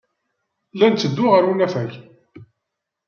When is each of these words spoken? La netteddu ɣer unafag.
La 0.79 0.87
netteddu 0.91 1.25
ɣer 1.27 1.43
unafag. 1.51 1.91